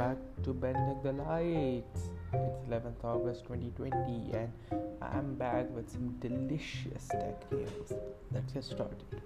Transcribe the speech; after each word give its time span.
back 0.00 0.16
to 0.42 0.54
Bending 0.54 1.02
the 1.02 1.12
Lights. 1.12 2.08
It's 2.32 2.60
11th 2.70 3.04
August 3.04 3.42
2020, 3.44 4.32
and 4.32 4.50
I'm 5.02 5.34
back 5.34 5.68
with 5.76 5.90
some 5.90 6.14
delicious 6.20 7.06
tech 7.08 7.44
news. 7.52 7.92
Let's 8.32 8.50
get 8.50 8.64
started. 8.64 9.20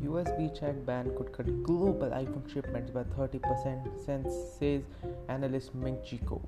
USB 0.00 0.38
WeChat 0.38 0.86
ban 0.86 1.10
could 1.16 1.32
cut 1.32 1.46
global 1.64 2.10
iPhone 2.10 2.48
shipments 2.52 2.92
by 2.92 3.02
30%, 3.02 4.04
since 4.06 4.32
says 4.56 4.82
analyst 5.28 5.74
Ming 5.74 5.98
Chi 6.08 6.18
Kuo. 6.18 6.40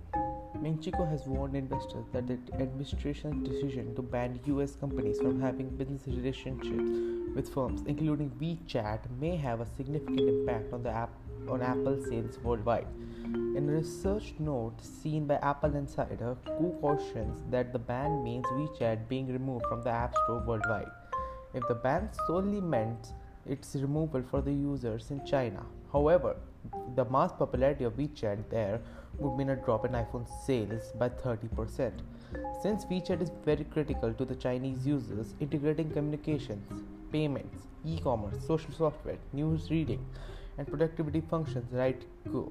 Ming 0.63 0.79
Chi 0.79 0.93
Kuo 0.93 1.11
has 1.11 1.27
warned 1.27 1.57
investors 1.57 2.05
that 2.13 2.29
the 2.29 2.39
administration's 2.55 3.49
decision 3.49 3.97
to 3.97 4.03
ban 4.03 4.39
US 4.47 4.77
companies 4.77 5.19
from 5.19 5.41
having 5.41 5.71
business 5.71 6.07
relationships 6.07 7.01
with 7.35 7.53
firms, 7.53 7.83
including 7.89 8.31
WeChat, 8.41 9.01
may 9.19 9.35
have 9.35 9.61
a 9.61 9.67
significant 9.77 10.21
impact 10.21 10.73
on 10.73 10.85
the 10.85 10.91
app 10.91 11.11
on 11.49 11.63
Apple 11.63 12.01
sales 12.09 12.39
worldwide. 12.45 12.87
In 13.25 13.69
a 13.69 13.73
research 13.73 14.33
note 14.39 14.81
seen 14.81 15.27
by 15.27 15.35
Apple 15.37 15.77
Insider, 15.77 16.37
Kuo 16.47 16.81
cautions 16.81 17.43
that 17.51 17.73
the 17.73 17.79
ban 17.79 18.23
means 18.25 18.47
WeChat 18.47 19.09
being 19.09 19.31
removed 19.31 19.67
from 19.67 19.83
the 19.83 19.91
App 19.91 20.15
Store 20.25 20.43
worldwide. 20.47 20.91
If 21.53 21.69
the 21.69 21.75
ban 21.75 22.09
solely 22.27 22.61
meant 22.61 23.13
its 23.47 23.75
removal 23.75 24.23
for 24.23 24.41
the 24.41 24.53
users 24.53 25.11
in 25.11 25.25
China, 25.27 25.63
however, 25.93 26.37
the 26.95 27.05
mass 27.05 27.33
popularity 27.33 27.85
of 27.85 27.95
WeChat 27.95 28.49
there 28.49 28.81
would 29.19 29.37
mean 29.37 29.51
a 29.51 29.57
drop 29.57 29.85
in 29.85 29.93
iPhone 29.93 30.27
sales 30.47 30.93
by 30.99 31.11
30%. 31.11 31.93
Since 32.63 32.87
WeChat 32.87 33.21
is 33.21 33.31
very 33.45 33.65
critical 33.65 34.15
to 34.15 34.25
the 34.25 34.37
Chinese 34.37 34.87
users, 34.87 35.35
integrating 35.41 35.91
communications, 35.91 36.83
payments, 37.13 37.67
e 37.85 37.99
commerce, 37.99 38.47
social 38.47 38.73
software, 38.73 39.19
news 39.33 39.71
reading, 39.71 40.05
and 40.57 40.67
productivity 40.67 41.21
functions 41.21 41.71
right 41.73 42.03
go. 42.33 42.51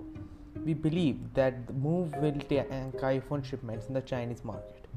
We 0.56 0.74
believe 0.74 1.34
that 1.34 1.68
the 1.68 1.74
move 1.74 2.16
will 2.18 2.34
tank 2.50 2.96
uh, 2.96 3.06
iPhone 3.06 3.44
shipments 3.44 3.88
in 3.88 3.94
the 3.94 4.02
Chinese 4.02 4.44
market. 4.44 4.88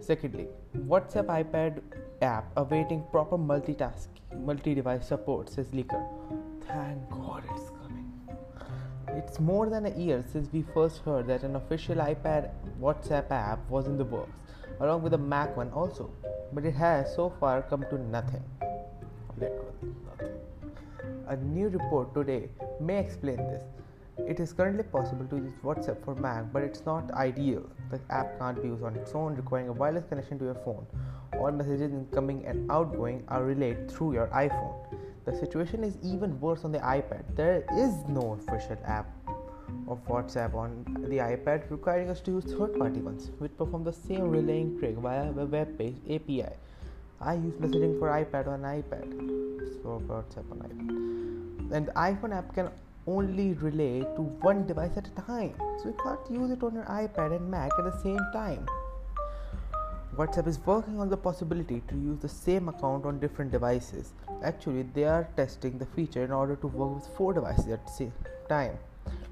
Secondly, 0.00 0.48
WhatsApp 0.76 1.26
iPad 1.26 1.80
app 2.20 2.50
awaiting 2.56 3.04
proper 3.10 3.38
multitasking, 3.38 4.22
multi-device 4.36 5.06
support, 5.06 5.48
says 5.48 5.68
Leaker. 5.68 6.04
Thank 6.66 7.08
God 7.10 7.44
it's 7.54 7.70
coming. 7.70 8.12
It's 9.08 9.38
more 9.38 9.68
than 9.68 9.86
a 9.86 9.90
year 9.96 10.24
since 10.32 10.48
we 10.52 10.62
first 10.74 10.98
heard 11.04 11.26
that 11.28 11.42
an 11.42 11.56
official 11.56 11.96
iPad 11.96 12.50
WhatsApp 12.80 13.30
app 13.30 13.60
was 13.70 13.86
in 13.86 13.96
the 13.96 14.04
works, 14.04 14.42
along 14.80 15.02
with 15.02 15.14
a 15.14 15.18
Mac 15.18 15.56
one 15.56 15.70
also, 15.70 16.10
but 16.52 16.64
it 16.64 16.74
has 16.74 17.14
so 17.14 17.32
far 17.38 17.62
come 17.62 17.84
to 17.90 17.98
nothing. 17.98 18.42
Nothing. 19.38 19.60
A 21.28 21.36
new 21.36 21.68
report 21.68 22.12
today 22.14 22.48
may 22.80 22.98
explain 22.98 23.36
this. 23.36 23.62
It 24.18 24.40
is 24.40 24.52
currently 24.52 24.82
possible 24.82 25.24
to 25.26 25.36
use 25.36 25.52
WhatsApp 25.64 26.04
for 26.04 26.14
Mac, 26.14 26.52
but 26.52 26.62
it's 26.62 26.84
not 26.84 27.10
ideal. 27.12 27.62
The 27.90 27.98
app 28.10 28.38
can't 28.38 28.60
be 28.60 28.68
used 28.68 28.82
on 28.82 28.94
its 28.94 29.14
own, 29.14 29.34
requiring 29.34 29.68
a 29.68 29.72
wireless 29.72 30.04
connection 30.04 30.38
to 30.40 30.44
your 30.44 30.54
phone. 30.54 30.86
All 31.38 31.50
messages 31.50 31.92
incoming 31.92 32.44
and 32.44 32.70
outgoing 32.70 33.24
are 33.28 33.42
relayed 33.42 33.90
through 33.90 34.12
your 34.12 34.26
iPhone. 34.28 34.74
The 35.24 35.34
situation 35.34 35.82
is 35.82 35.96
even 36.02 36.38
worse 36.40 36.64
on 36.64 36.72
the 36.72 36.78
iPad. 36.80 37.24
There 37.36 37.64
is 37.72 37.94
no 38.06 38.38
official 38.38 38.76
app 38.84 39.08
of 39.88 40.06
WhatsApp 40.06 40.54
on 40.54 40.84
the 41.08 41.16
iPad, 41.16 41.70
requiring 41.70 42.10
us 42.10 42.20
to 42.22 42.32
use 42.32 42.44
third 42.44 42.78
party 42.78 43.00
ones, 43.00 43.30
which 43.38 43.56
perform 43.56 43.82
the 43.82 43.92
same 43.92 44.28
relaying 44.28 44.78
trick 44.78 44.96
via 44.96 45.30
a 45.30 45.46
web 45.46 45.78
based 45.78 46.00
API. 46.10 46.52
I 47.20 47.34
use 47.34 47.54
messaging 47.54 47.98
for 47.98 48.08
iPad 48.08 48.46
on 48.46 48.60
iPad, 48.60 49.08
so 49.82 50.02
WhatsApp 50.06 50.50
on 50.50 50.58
iPad. 50.58 51.74
And 51.74 51.86
the 51.86 51.92
iPhone 51.92 52.36
app 52.36 52.54
can 52.54 52.68
only 53.06 53.54
relay 53.54 54.00
to 54.00 54.22
one 54.42 54.66
device 54.66 54.96
at 54.96 55.08
a 55.08 55.22
time, 55.22 55.54
so 55.78 55.88
you 55.88 55.96
can't 56.02 56.30
use 56.30 56.50
it 56.50 56.62
on 56.62 56.74
your 56.74 56.84
iPad 56.84 57.36
and 57.36 57.50
Mac 57.50 57.70
at 57.78 57.84
the 57.84 57.98
same 58.02 58.20
time. 58.32 58.66
WhatsApp 60.16 60.46
is 60.46 60.58
working 60.66 61.00
on 61.00 61.08
the 61.08 61.16
possibility 61.16 61.82
to 61.88 61.94
use 61.94 62.18
the 62.20 62.28
same 62.28 62.68
account 62.68 63.06
on 63.06 63.18
different 63.18 63.50
devices. 63.50 64.12
Actually, 64.44 64.82
they 64.94 65.04
are 65.04 65.26
testing 65.36 65.78
the 65.78 65.86
feature 65.86 66.22
in 66.22 66.30
order 66.30 66.54
to 66.56 66.66
work 66.66 66.94
with 66.96 67.16
four 67.16 67.32
devices 67.32 67.68
at 67.68 67.86
the 67.86 67.92
same 67.92 68.12
time. 68.48 68.78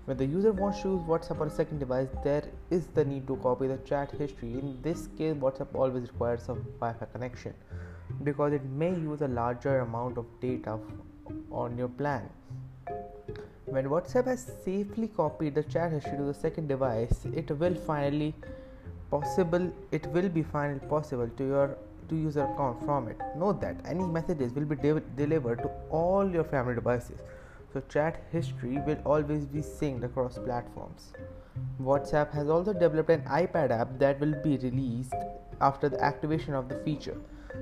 When 0.07 0.17
the 0.17 0.25
user 0.25 0.53
wants 0.53 0.81
to 0.83 0.89
use 0.89 1.03
WhatsApp 1.03 1.41
on 1.41 1.49
a 1.49 1.51
second 1.51 1.79
device, 1.79 2.09
there 2.25 2.45
is 2.71 2.87
the 2.87 3.05
need 3.05 3.27
to 3.27 3.37
copy 3.37 3.67
the 3.67 3.77
chat 3.79 4.11
history. 4.11 4.55
In 4.55 4.79
this 4.83 5.09
case, 5.19 5.35
WhatsApp 5.35 5.75
always 5.75 6.05
requires 6.05 6.45
a 6.45 6.55
Wi 6.55 6.95
Fi 6.95 7.07
connection 7.13 7.55
because 8.25 8.53
it 8.53 8.65
may 8.65 8.91
use 8.91 9.21
a 9.21 9.29
larger 9.29 9.81
amount 9.81 10.17
of 10.19 10.25
data 10.41 10.79
on 11.53 11.77
your 11.77 11.89
plan. 11.89 12.29
When 13.75 13.85
WhatsApp 13.85 14.27
has 14.27 14.51
safely 14.65 15.07
copied 15.07 15.55
the 15.55 15.63
chat 15.63 15.93
history 15.93 16.17
to 16.17 16.25
the 16.25 16.35
second 16.35 16.67
device, 16.67 17.25
it 17.33 17.53
will 17.53 17.77
finally 17.77 18.35
possible 19.13 19.73
it 19.93 20.07
will 20.09 20.29
be 20.29 20.43
finally 20.43 20.81
possible 20.89 21.31
to 21.37 21.47
your 21.47 21.79
to 22.09 22.17
use 22.17 22.35
your 22.35 22.47
account 22.53 22.85
from 22.85 23.07
it. 23.07 23.17
Note 23.37 23.61
that 23.61 23.77
any 23.85 24.03
messages 24.03 24.53
will 24.55 24.65
be 24.65 24.75
de- 24.75 25.07
delivered 25.23 25.63
to 25.63 25.71
all 25.89 26.29
your 26.29 26.43
family 26.43 26.75
devices. 26.75 27.21
So 27.73 27.81
chat 27.89 28.21
history 28.33 28.83
will 28.89 29.01
always 29.07 29.47
be 29.47 29.61
synced 29.61 30.03
across 30.03 30.37
platforms. 30.37 31.13
Whatsapp 31.81 32.33
has 32.33 32.49
also 32.49 32.73
developed 32.73 33.11
an 33.11 33.23
ipad 33.43 33.71
app 33.71 34.01
that 34.01 34.19
will 34.19 34.35
be 34.43 34.57
released 34.57 35.15
after 35.61 35.89
the 35.89 36.03
activation 36.03 36.55
of 36.55 36.69
the 36.69 36.81
feature. 36.81 37.19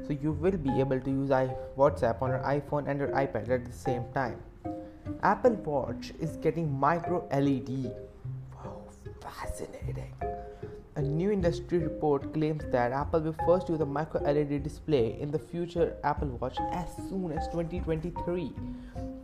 So 0.07 0.15
you 0.15 0.33
will 0.33 0.57
be 0.57 0.81
able 0.81 1.01
to 1.01 1.11
use 1.11 1.29
whatsapp 1.29 2.23
on 2.23 2.31
your 2.31 2.45
iphone 2.57 2.89
and 2.89 2.99
your 2.99 3.09
ipad 3.09 3.51
at 3.51 3.67
the 3.67 3.73
same 3.73 4.05
time 4.15 4.39
apple 5.23 5.57
watch 5.65 6.13
is 6.21 6.37
getting 6.39 6.71
micro 6.79 7.27
led 7.33 7.69
wow 8.55 8.83
fascinating 9.21 10.13
a 10.99 11.01
new 11.01 11.31
industry 11.31 11.79
report 11.79 12.33
claims 12.35 12.65
that 12.73 12.91
Apple 12.91 13.21
will 13.21 13.37
first 13.47 13.69
use 13.69 13.81
a 13.81 13.87
micro 13.87 14.21
LED 14.21 14.65
display 14.65 15.17
in 15.21 15.31
the 15.31 15.39
future 15.39 15.97
Apple 16.03 16.27
Watch 16.41 16.59
as 16.73 16.89
soon 17.09 17.31
as 17.31 17.47
2023. 17.53 18.53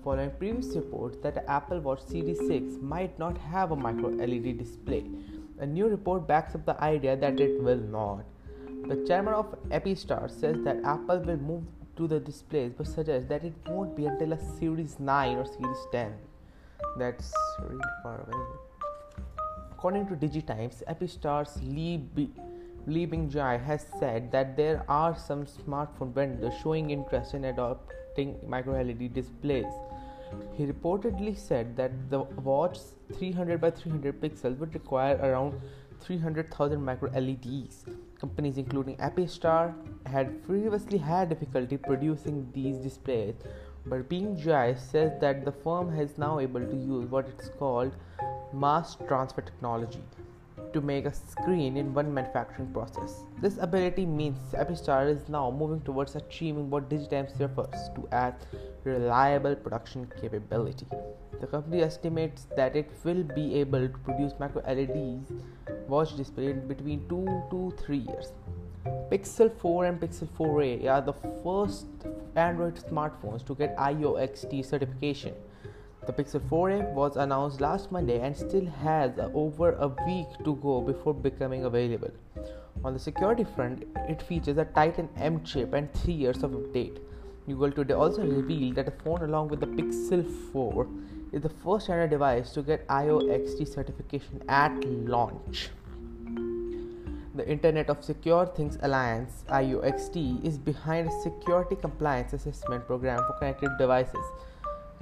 Following 0.04 0.30
previous 0.38 0.76
reports 0.76 1.16
that 1.24 1.34
the 1.34 1.50
Apple 1.50 1.80
Watch 1.80 2.00
Series 2.02 2.38
6 2.46 2.76
might 2.80 3.18
not 3.18 3.36
have 3.38 3.72
a 3.72 3.76
micro 3.76 4.10
LED 4.10 4.56
display, 4.56 5.04
a 5.58 5.66
new 5.66 5.88
report 5.88 6.28
backs 6.28 6.54
up 6.54 6.64
the 6.64 6.80
idea 6.80 7.16
that 7.16 7.40
it 7.40 7.60
will 7.60 7.82
not. 7.96 8.24
The 8.86 9.04
chairman 9.04 9.34
of 9.34 9.56
Epistar 9.70 10.30
says 10.30 10.62
that 10.62 10.76
Apple 10.84 11.18
will 11.20 11.38
move 11.38 11.64
to 11.96 12.06
the 12.08 12.20
displays 12.20 12.72
but 12.76 12.86
suggests 12.86 13.28
that 13.28 13.44
it 13.44 13.54
won't 13.66 13.96
be 13.96 14.06
until 14.06 14.32
a 14.32 14.38
Series 14.58 14.98
9 14.98 15.36
or 15.36 15.44
Series 15.44 15.86
10. 15.92 16.12
That's 16.98 17.32
really 17.60 17.80
far 18.02 18.20
away. 18.26 18.44
According 19.72 20.06
to 20.08 20.14
DigiTimes, 20.14 20.82
Epistar's 20.88 21.62
Lee, 21.62 21.98
B- 21.98 22.30
Lee 22.86 23.06
Bingjie 23.06 23.62
has 23.64 23.86
said 23.98 24.30
that 24.32 24.56
there 24.56 24.84
are 24.88 25.16
some 25.16 25.44
smartphone 25.44 26.12
vendors 26.12 26.54
showing 26.62 26.90
interest 26.90 27.34
in 27.34 27.44
adopting 27.44 28.36
micro 28.46 28.82
LED 28.82 29.12
displays. 29.12 29.72
He 30.54 30.66
reportedly 30.66 31.36
said 31.36 31.76
that 31.76 31.92
the 32.10 32.20
watch's 32.20 32.94
300 33.12 33.60
by 33.60 33.70
300 33.70 34.20
pixels 34.20 34.58
would 34.58 34.74
require 34.74 35.16
around 35.16 35.60
300,000 36.00 36.82
micro 36.82 37.10
LEDs. 37.10 37.84
Companies 38.24 38.56
including 38.56 38.96
Epistar 39.06 39.74
had 40.06 40.28
previously 40.44 40.96
had 40.96 41.28
difficulty 41.28 41.76
producing 41.76 42.50
these 42.54 42.78
displays, 42.78 43.34
but 43.84 44.08
Bingjie 44.08 44.78
says 44.78 45.12
that 45.20 45.44
the 45.44 45.52
firm 45.52 45.92
is 46.04 46.16
now 46.16 46.38
able 46.38 46.64
to 46.72 46.76
use 46.76 47.10
what 47.10 47.28
it's 47.28 47.50
called 47.58 47.92
mass 48.54 48.96
transfer 49.08 49.42
technology 49.42 50.02
to 50.74 50.80
make 50.80 51.06
a 51.06 51.14
screen 51.14 51.76
in 51.76 51.94
one 51.94 52.12
manufacturing 52.12 52.70
process. 52.72 53.24
This 53.40 53.58
ability 53.58 54.04
means 54.04 54.38
Epistar 54.52 55.08
is 55.08 55.28
now 55.28 55.50
moving 55.50 55.80
towards 55.82 56.16
achieving 56.16 56.68
what 56.68 56.90
Digitimes 56.90 57.38
refers 57.40 57.88
to 57.94 58.08
as 58.12 58.34
reliable 58.84 59.54
production 59.54 60.10
capability. 60.20 60.86
The 61.40 61.46
company 61.46 61.82
estimates 61.82 62.46
that 62.56 62.76
it 62.76 62.90
will 63.04 63.22
be 63.22 63.54
able 63.60 63.88
to 63.88 63.98
produce 63.98 64.32
micro 64.38 64.62
LEDs 64.62 65.32
watch 65.88 66.16
display 66.16 66.50
in 66.50 66.66
between 66.66 67.08
2 67.08 67.24
to 67.50 67.74
3 67.78 67.96
years. 67.96 68.32
Pixel 69.10 69.50
4 69.58 69.86
and 69.86 70.00
Pixel 70.00 70.28
4a 70.38 70.90
are 70.90 71.00
the 71.00 71.14
first 71.42 71.86
Android 72.36 72.76
smartphones 72.76 73.46
to 73.46 73.54
get 73.54 73.76
IOXT 73.76 74.64
certification. 74.64 75.34
The 76.06 76.12
Pixel 76.12 76.40
4a 76.50 76.92
was 76.92 77.16
announced 77.16 77.62
last 77.62 77.90
Monday 77.90 78.20
and 78.20 78.36
still 78.36 78.66
has 78.66 79.12
over 79.32 79.72
a 79.72 79.88
week 80.06 80.26
to 80.44 80.54
go 80.56 80.82
before 80.82 81.14
becoming 81.14 81.64
available. 81.64 82.10
On 82.84 82.92
the 82.92 82.98
security 82.98 83.44
front, 83.44 83.84
it 84.06 84.20
features 84.20 84.58
a 84.58 84.66
Titan 84.66 85.08
M 85.16 85.42
chip 85.44 85.72
and 85.72 85.90
3 85.94 86.12
years 86.12 86.42
of 86.42 86.50
update. 86.50 86.98
Google 87.46 87.72
today 87.72 87.94
also 87.94 88.22
revealed 88.22 88.74
that 88.74 88.84
the 88.84 88.92
phone, 89.02 89.22
along 89.22 89.48
with 89.48 89.60
the 89.60 89.66
Pixel 89.66 90.22
4, 90.52 90.86
is 91.32 91.40
the 91.40 91.48
first 91.48 91.88
Android 91.88 92.10
device 92.10 92.50
to 92.52 92.62
get 92.62 92.86
IOXT 92.88 93.66
certification 93.66 94.42
at 94.46 94.72
launch. 94.84 95.70
The 97.34 97.48
Internet 97.48 97.88
of 97.88 98.04
Secure 98.04 98.46
Things 98.46 98.76
Alliance 98.82 99.44
IOXT 99.48 100.44
is 100.44 100.58
behind 100.58 101.08
a 101.08 101.20
security 101.22 101.76
compliance 101.76 102.34
assessment 102.34 102.86
program 102.86 103.24
for 103.26 103.32
connected 103.38 103.70
devices 103.78 104.24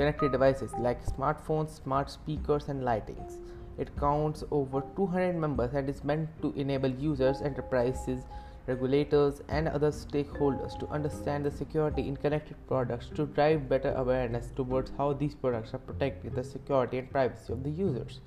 connected 0.03 0.33
devices 0.33 0.73
like 0.81 1.05
smartphones, 1.07 1.81
smart 1.81 2.11
speakers, 2.11 2.69
and 2.69 2.83
lightings. 2.83 3.35
It 3.79 3.97
counts 3.97 4.43
over 4.51 4.83
200 4.97 5.37
members 5.37 5.75
and 5.75 5.89
is 5.89 6.03
meant 6.03 6.29
to 6.43 6.53
enable 6.57 6.91
users, 6.91 7.41
enterprises, 7.41 8.25
regulators, 8.67 9.43
and 9.49 9.69
other 9.69 9.93
stakeholders 9.93 10.77
to 10.81 10.89
understand 10.89 11.47
the 11.47 11.53
security 11.53 12.09
in 12.09 12.17
connected 12.17 12.57
products 12.67 13.11
to 13.15 13.27
drive 13.27 13.69
better 13.69 13.93
awareness 13.93 14.51
towards 14.57 14.91
how 14.99 15.13
these 15.13 15.37
products 15.37 15.73
are 15.73 15.85
protecting 15.91 16.35
the 16.35 16.43
security 16.43 16.99
and 16.99 17.09
privacy 17.11 17.53
of 17.53 17.63
the 17.63 17.71
users. 17.71 18.21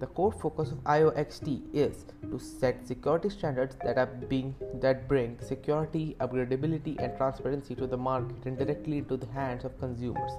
The 0.00 0.06
core 0.06 0.32
focus 0.32 0.70
of 0.70 0.78
IOXT 0.84 1.62
is 1.72 2.04
to 2.30 2.38
set 2.38 2.86
security 2.86 3.30
standards 3.30 3.76
that 3.84 3.98
are 3.98 4.06
being 4.06 4.54
that 4.74 5.08
bring 5.08 5.38
security, 5.40 6.16
upgradability, 6.20 6.96
and 7.02 7.16
transparency 7.16 7.74
to 7.74 7.86
the 7.86 7.96
market 7.96 8.46
and 8.46 8.58
directly 8.58 8.98
into 8.98 9.16
the 9.16 9.26
hands 9.26 9.64
of 9.64 9.78
consumers. 9.80 10.32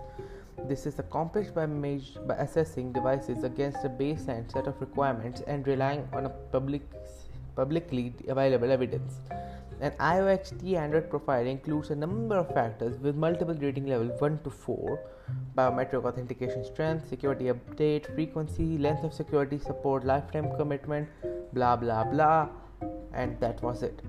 This 0.68 0.86
is 0.86 1.00
accomplished 1.00 1.56
by, 1.56 1.66
measure, 1.66 2.20
by 2.22 2.36
assessing 2.36 2.92
devices 2.92 3.44
against 3.44 3.84
a 3.86 3.90
baseline 3.90 4.52
set 4.52 4.68
of 4.68 4.80
requirements 4.80 5.42
and 5.48 5.66
relying 5.68 6.08
on 6.14 6.26
a 6.26 6.30
public, 6.30 6.82
publicly 7.56 8.14
available 8.28 8.72
evidence. 8.72 9.20
An 9.82 9.92
IOXT 9.92 10.76
Android 10.76 11.10
profile 11.10 11.46
includes 11.46 11.90
a 11.90 11.96
number 11.96 12.36
of 12.36 12.54
factors 12.54 13.00
with 13.00 13.16
multiple 13.16 13.56
rating 13.56 13.88
levels 13.88 14.20
1 14.20 14.40
to 14.44 14.50
4 14.50 15.00
biometric 15.56 16.04
authentication 16.06 16.64
strength, 16.66 17.08
security 17.08 17.46
update, 17.46 18.14
frequency, 18.14 18.78
length 18.78 19.04
of 19.04 19.14
security 19.14 19.58
support, 19.58 20.06
lifetime 20.06 20.50
commitment, 20.58 21.08
blah 21.54 21.76
blah 21.76 22.04
blah, 22.04 22.50
and 23.14 23.40
that 23.40 23.62
was 23.62 23.84
it. 23.84 24.02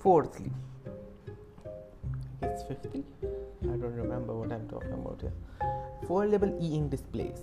Fourthly, 0.00 0.52
it's 2.42 2.62
50. 2.62 3.04
Don't 3.84 3.96
remember 3.96 4.34
what 4.34 4.50
I'm 4.50 4.66
talking 4.68 4.94
about 4.94 5.20
here. 5.20 5.32
Foldable 6.08 6.52
e 6.66 6.74
ink 6.74 6.90
displays. 6.90 7.40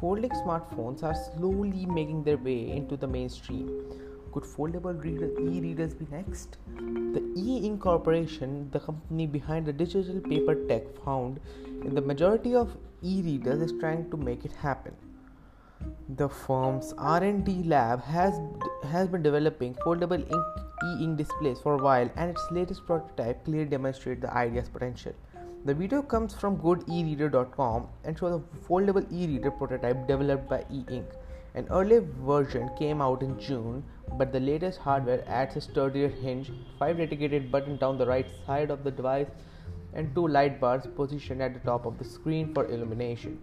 Folding 0.00 0.30
smartphones 0.42 1.02
are 1.02 1.16
slowly 1.24 1.86
making 1.86 2.22
their 2.24 2.38
way 2.38 2.60
into 2.76 2.96
the 2.96 3.06
mainstream 3.06 3.68
could 4.36 4.44
foldable 4.44 5.02
reader, 5.02 5.30
e-readers 5.40 5.94
be 5.94 6.06
next? 6.10 6.58
The 7.14 7.22
e-ink 7.34 7.80
corporation, 7.80 8.68
the 8.70 8.80
company 8.80 9.26
behind 9.26 9.64
the 9.64 9.72
digital 9.72 10.20
paper 10.20 10.54
tech 10.68 10.82
found 11.02 11.40
in 11.82 11.94
the 11.94 12.02
majority 12.02 12.54
of 12.54 12.76
e-readers 13.02 13.62
is 13.62 13.72
trying 13.80 14.10
to 14.10 14.16
make 14.18 14.44
it 14.44 14.52
happen. 14.52 14.94
The 16.16 16.28
firm's 16.28 16.92
R&D 16.98 17.62
lab 17.64 18.02
has 18.02 18.38
has 18.90 19.08
been 19.08 19.22
developing 19.22 19.74
foldable 19.86 20.20
ink, 20.20 20.46
e-ink 20.90 21.16
displays 21.16 21.58
for 21.60 21.74
a 21.78 21.82
while 21.82 22.10
and 22.16 22.30
its 22.30 22.46
latest 22.50 22.84
prototype 22.84 23.42
clearly 23.46 23.70
demonstrates 23.70 24.20
the 24.20 24.34
idea's 24.34 24.68
potential. 24.68 25.14
The 25.66 25.74
video 25.74 26.00
comes 26.00 26.32
from 26.32 26.58
goodereader.com 26.58 27.88
and 28.04 28.16
shows 28.16 28.40
a 28.40 28.68
foldable 28.68 29.04
e-reader 29.12 29.50
prototype 29.50 30.06
developed 30.06 30.48
by 30.48 30.64
e-ink. 30.70 31.06
An 31.56 31.66
early 31.72 31.98
version 32.24 32.70
came 32.78 33.02
out 33.02 33.20
in 33.20 33.36
June 33.40 33.82
but 34.16 34.32
the 34.32 34.38
latest 34.38 34.78
hardware 34.78 35.24
adds 35.26 35.56
a 35.56 35.60
sturdier 35.60 36.06
hinge, 36.08 36.52
5 36.78 36.98
dedicated 36.98 37.50
buttons 37.50 37.80
down 37.80 37.98
the 37.98 38.06
right 38.06 38.28
side 38.46 38.70
of 38.70 38.84
the 38.84 38.92
device, 38.92 39.26
and 39.92 40.14
two 40.14 40.28
light 40.28 40.60
bars 40.60 40.86
positioned 40.94 41.42
at 41.42 41.52
the 41.52 41.60
top 41.68 41.84
of 41.84 41.98
the 41.98 42.04
screen 42.04 42.54
for 42.54 42.66
illumination. 42.66 43.36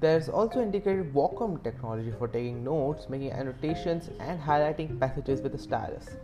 There's 0.00 0.30
also 0.30 0.62
indicated 0.62 1.12
Wacom 1.12 1.62
technology 1.62 2.14
for 2.18 2.28
taking 2.28 2.64
notes, 2.64 3.10
making 3.10 3.32
annotations, 3.32 4.08
and 4.20 4.40
highlighting 4.40 4.98
passages 4.98 5.42
with 5.42 5.54
a 5.54 5.58
stylus. 5.58 6.16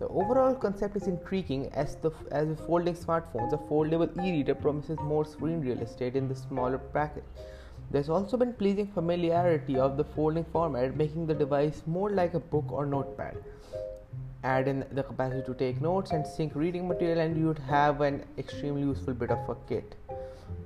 The 0.00 0.08
overall 0.08 0.54
concept 0.54 0.96
is 0.96 1.06
intriguing 1.06 1.70
as 1.72 1.94
the 1.96 2.10
as 2.32 2.48
with 2.48 2.66
folding 2.66 2.94
smartphones, 2.94 3.52
a 3.52 3.58
foldable 3.70 4.10
e-reader 4.26 4.56
promises 4.56 4.98
more 5.00 5.24
screen 5.24 5.60
real 5.60 5.80
estate 5.88 6.16
in 6.16 6.28
the 6.28 6.34
smaller 6.34 6.78
package 6.78 7.24
there's 7.90 8.08
also 8.08 8.36
been 8.36 8.52
pleasing 8.52 8.86
familiarity 8.86 9.76
of 9.76 9.96
the 9.96 10.04
folding 10.04 10.44
format, 10.44 10.96
making 10.96 11.26
the 11.26 11.34
device 11.34 11.82
more 11.86 12.08
like 12.10 12.34
a 12.34 12.40
book 12.40 12.70
or 12.70 12.86
notepad. 12.86 13.36
Add 14.44 14.68
in 14.68 14.84
the 14.92 15.02
capacity 15.02 15.42
to 15.46 15.54
take 15.54 15.80
notes 15.80 16.12
and 16.12 16.24
sync 16.24 16.54
reading 16.54 16.86
material, 16.86 17.18
and 17.18 17.36
you'd 17.36 17.58
have 17.58 18.00
an 18.00 18.24
extremely 18.38 18.82
useful 18.82 19.12
bit 19.12 19.32
of 19.32 19.48
a 19.48 19.56
kit. 19.68 19.96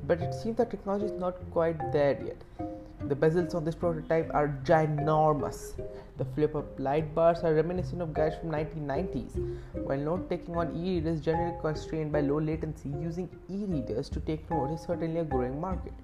But 0.07 0.21
it 0.21 0.35
seems 0.35 0.59
the 0.59 0.67
technology 0.67 1.07
is 1.07 1.13
not 1.13 1.39
quite 1.51 1.93
there 1.93 2.19
yet. 2.23 2.74
The 3.09 3.15
bezels 3.15 3.55
on 3.55 3.65
this 3.65 3.75
prototype 3.75 4.31
are 4.33 4.61
ginormous. 4.65 5.73
The 6.17 6.25
flip 6.25 6.55
up 6.55 6.79
light 6.79 7.15
bars 7.15 7.41
are 7.41 7.55
reminiscent 7.55 8.01
of 8.01 8.15
guys 8.15 8.35
from 8.37 8.51
1990s. 8.51 9.37
While 9.85 9.99
note 9.99 10.31
taking 10.31 10.57
on 10.57 10.75
e-readers 10.77 11.21
generally 11.21 11.57
constrained 11.61 12.13
by 12.13 12.21
low 12.21 12.41
latency, 12.41 12.89
using 12.89 13.29
e-readers 13.51 14.09
to 14.11 14.21
take 14.21 14.49
notes 14.51 14.81
is 14.81 14.87
certainly 14.87 15.21
a 15.21 15.25
growing 15.25 15.61
market 15.61 15.95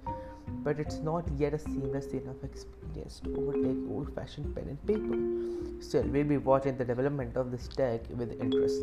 but 0.65 0.79
it's 0.79 0.99
not 0.99 1.25
yet 1.39 1.55
a 1.55 1.59
seamless 1.59 2.07
enough 2.09 2.43
experience 2.45 3.21
to 3.25 3.35
overtake 3.37 3.79
old 3.91 4.15
fashioned 4.15 4.55
pen 4.55 4.67
and 4.69 4.87
paper. 4.87 5.83
Still, 5.83 6.03
we'll 6.03 6.25
be 6.25 6.37
watching 6.37 6.77
the 6.77 6.85
development 6.85 7.37
of 7.37 7.51
this 7.51 7.69
tech 7.69 8.03
with 8.11 8.39
interest. 8.41 8.83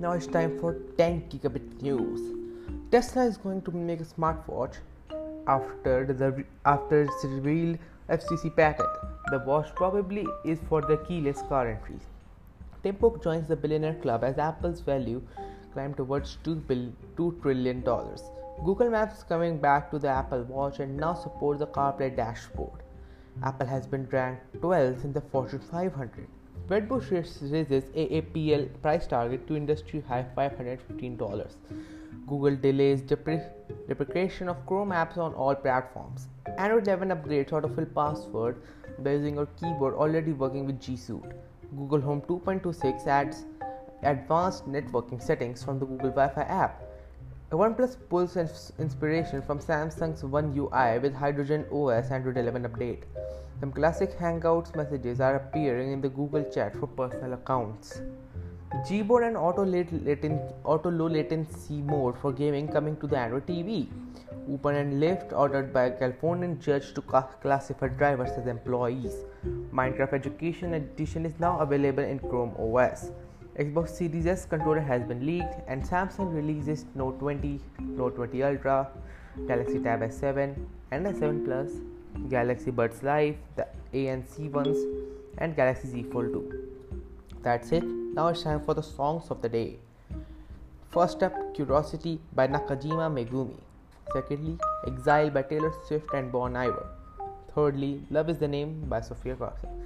Now 0.00 0.12
it's 0.12 0.26
time 0.26 0.58
for 0.58 0.78
10 0.98 1.28
gigabit 1.30 1.82
news. 1.82 2.20
Tesla 2.90 3.24
is 3.24 3.36
going 3.36 3.62
to 3.62 3.70
make 3.70 4.00
a 4.00 4.04
smartwatch 4.04 4.76
after 5.46 6.04
the 6.04 6.44
after 6.64 7.02
its 7.02 7.24
revealed 7.24 7.78
FCC 8.08 8.54
patent. 8.54 8.88
The 9.30 9.38
watch 9.40 9.74
probably 9.74 10.26
is 10.44 10.58
for 10.68 10.80
the 10.82 10.96
keyless 10.98 11.42
car. 11.48 11.78
Tim 12.82 12.96
Cook 12.96 13.22
joins 13.22 13.46
the 13.46 13.56
billionaire 13.56 13.94
club 13.94 14.24
as 14.24 14.38
Apple's 14.38 14.80
value 14.80 15.22
climbed 15.72 15.96
towards 15.96 16.38
$2, 16.44 16.92
$2 17.16 17.42
trillion. 17.42 17.82
Google 18.64 18.90
Maps 18.90 19.18
is 19.18 19.22
coming 19.24 19.58
back 19.58 19.90
to 19.90 19.98
the 19.98 20.08
Apple 20.08 20.42
Watch 20.44 20.80
and 20.80 20.96
now 20.96 21.14
supports 21.14 21.60
the 21.60 21.66
CarPlay 21.66 22.16
dashboard. 22.16 22.82
Apple 23.42 23.66
has 23.66 23.86
been 23.86 24.06
ranked 24.10 24.60
12th 24.60 25.04
in 25.04 25.12
the 25.12 25.20
Fortune 25.20 25.60
500. 25.60 26.26
Wedbush 26.68 27.10
raises 27.10 27.84
AAPL 27.90 28.68
price 28.82 29.06
target 29.06 29.46
to 29.46 29.56
industry 29.56 30.02
high 30.06 30.26
$515. 30.36 31.54
Google 32.26 32.56
delays 32.56 33.02
deprecation 33.02 34.48
of 34.48 34.64
Chrome 34.66 34.90
apps 34.90 35.18
on 35.18 35.34
all 35.34 35.54
platforms. 35.54 36.28
Android 36.58 36.86
11 36.86 37.08
upgrades 37.08 37.50
autofill 37.50 37.92
password 37.94 38.62
by 38.98 39.12
using 39.12 39.34
your 39.34 39.46
keyboard 39.46 39.94
already 39.94 40.32
working 40.32 40.66
with 40.66 40.80
G 40.80 40.96
Suite. 40.96 41.32
Google 41.76 42.00
Home 42.00 42.20
2.26 42.22 43.06
adds 43.06 43.44
advanced 44.02 44.66
networking 44.68 45.22
settings 45.22 45.62
from 45.62 45.78
the 45.78 45.86
Google 45.86 46.10
Wi-Fi 46.10 46.42
app. 46.42 46.82
OnePlus 47.50 47.96
pulls 48.08 48.36
inspiration 48.36 49.42
from 49.42 49.58
Samsung's 49.58 50.22
One 50.22 50.56
UI 50.56 51.00
with 51.00 51.12
Hydrogen 51.12 51.66
OS 51.72 52.12
Android 52.12 52.36
11 52.36 52.62
update. 52.62 53.02
Some 53.58 53.72
classic 53.72 54.16
Hangouts 54.16 54.76
messages 54.76 55.20
are 55.20 55.34
appearing 55.34 55.92
in 55.92 56.00
the 56.00 56.08
Google 56.08 56.44
chat 56.44 56.76
for 56.76 56.86
personal 56.86 57.32
accounts. 57.32 58.00
Gboard 58.70 59.26
and 59.26 59.36
auto, 59.36 59.64
laten- 59.64 60.40
auto 60.62 60.90
low 60.90 61.08
latency 61.08 61.82
mode 61.82 62.16
for 62.16 62.32
gaming 62.32 62.68
coming 62.68 62.96
to 62.98 63.08
the 63.08 63.18
Android 63.18 63.44
TV. 63.44 63.88
Uber 64.48 64.70
and 64.70 65.02
Lyft 65.02 65.32
ordered 65.32 65.72
by 65.72 65.86
a 65.86 65.90
Californian 65.90 66.60
judge 66.60 66.94
to 66.94 67.02
classify 67.02 67.88
drivers 67.88 68.30
as 68.30 68.46
employees. 68.46 69.24
Minecraft 69.74 70.12
Education 70.12 70.74
Edition 70.74 71.26
is 71.26 71.34
now 71.40 71.58
available 71.58 72.04
in 72.04 72.20
Chrome 72.20 72.54
OS. 72.58 73.10
Xbox 73.58 73.88
Series 73.88 74.26
S 74.26 74.46
controller 74.46 74.80
has 74.80 75.02
been 75.02 75.26
leaked, 75.26 75.56
and 75.66 75.82
Samsung 75.82 76.32
releases 76.32 76.86
Note 76.94 77.18
20, 77.18 77.60
Note 77.80 78.14
20 78.14 78.44
Ultra, 78.44 78.88
Galaxy 79.48 79.80
Tab 79.80 80.00
S7, 80.00 80.54
and 80.92 81.06
S7 81.06 81.44
Plus, 81.44 81.70
Galaxy 82.28 82.70
Buds 82.70 83.02
Live, 83.02 83.34
the 83.56 83.66
A 83.94 84.06
and 84.06 84.24
C 84.24 84.48
ones, 84.48 84.78
and 85.38 85.56
Galaxy 85.56 85.88
Z 85.88 86.04
Fold 86.04 86.32
2. 86.32 86.69
That's 87.42 87.72
it. 87.72 87.84
Now 87.84 88.28
it's 88.28 88.42
time 88.42 88.60
for 88.64 88.74
the 88.74 88.82
songs 88.82 89.30
of 89.30 89.42
the 89.42 89.48
day. 89.48 89.78
First 90.90 91.22
up, 91.22 91.54
Curiosity 91.54 92.20
by 92.34 92.48
Nakajima 92.48 93.08
Megumi. 93.18 93.56
Secondly, 94.12 94.58
Exile 94.86 95.30
by 95.30 95.42
Taylor 95.42 95.72
Swift 95.86 96.12
and 96.14 96.32
Bon 96.32 96.56
Iver. 96.56 96.86
Thirdly, 97.54 98.02
Love 98.10 98.28
is 98.30 98.38
the 98.38 98.48
Name 98.48 98.84
by 98.88 99.00
Sofia 99.00 99.36
Carson 99.36 99.80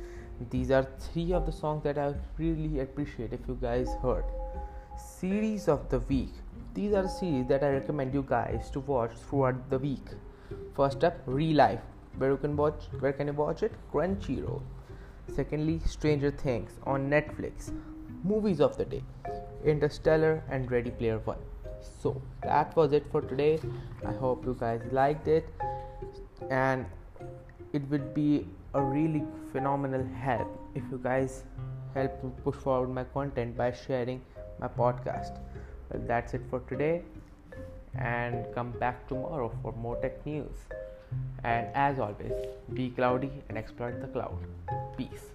these 0.51 0.71
are 0.71 0.87
three 0.99 1.33
of 1.33 1.47
the 1.47 1.53
songs 1.53 1.85
that 1.85 1.99
I 1.99 2.15
really 2.39 2.81
appreciate 2.81 3.33
if 3.33 3.41
you 3.47 3.57
guys 3.61 3.89
heard. 4.03 4.25
Series 4.99 5.69
of 5.69 5.89
the 5.91 6.01
week. 6.01 6.33
These 6.75 6.93
are 6.93 7.09
series 7.09 7.47
that 7.47 7.63
I 7.63 7.71
recommend 7.71 8.15
you 8.15 8.25
guys 8.29 8.71
to 8.73 8.81
watch 8.81 9.13
throughout 9.29 9.71
the 9.71 9.79
week. 9.79 10.07
First 10.75 11.05
up, 11.05 11.17
ReLIFE. 11.27 11.81
Where 12.19 12.31
you 12.31 12.37
can 12.37 12.57
watch 12.57 12.85
where 13.01 13.13
can 13.13 13.29
you 13.29 13.33
watch 13.33 13.63
it? 13.63 13.73
Crunchyroll. 13.93 14.63
Secondly, 15.29 15.81
Stranger 15.85 16.31
Things 16.31 16.73
on 16.85 17.09
Netflix. 17.11 17.73
Movies 18.23 18.61
of 18.61 18.77
the 18.77 18.85
day. 18.85 19.03
Interstellar 19.65 20.43
and 20.51 20.71
Ready 20.71 20.91
Player 20.91 21.19
One. 21.19 21.39
So 21.81 22.21
that 22.43 22.75
was 22.77 22.93
it 22.93 23.05
for 23.11 23.21
today. 23.21 23.59
I 24.07 24.13
hope 24.13 24.45
you 24.45 24.57
guys 24.59 24.81
liked 24.93 25.29
it 25.29 25.49
and 26.51 26.87
it 27.73 27.83
would 27.91 28.15
be 28.15 28.47
a 28.75 28.83
really 28.83 29.25
phenomenal 29.53 30.05
help 30.05 30.49
if 30.75 30.83
you 30.91 31.01
guys 31.03 31.45
help 31.95 32.13
push 32.45 32.57
forward 32.57 32.89
my 32.89 33.05
content 33.05 33.57
by 33.57 33.73
sharing 33.73 34.21
my 34.59 34.69
podcast. 34.69 35.39
Well, 35.91 36.03
that's 36.07 36.35
it 36.35 36.43
for 36.51 36.61
today, 36.61 37.03
and 37.99 38.47
come 38.55 38.73
back 38.73 39.07
tomorrow 39.09 39.53
for 39.63 39.73
more 39.73 39.97
tech 40.01 40.25
news. 40.27 40.57
And 41.45 41.69
as 41.75 41.99
always, 41.99 42.33
be 42.73 42.91
cloudy 42.91 43.31
and 43.49 43.59
exploit 43.59 44.01
the 44.01 44.09
cloud. 44.09 44.39
Peace. 44.97 45.34